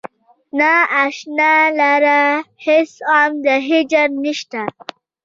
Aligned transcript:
نا 0.57 0.73
اشنا 1.03 1.53
لره 1.79 2.21
هیڅ 2.65 2.91
غم 3.07 3.31
د 3.45 3.47
هجر 3.67 4.07
نشته. 4.23 4.61